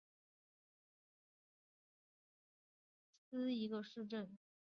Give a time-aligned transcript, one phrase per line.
[3.29, 4.37] 博图米里姆是巴西米纳斯吉拉斯州的一个市镇。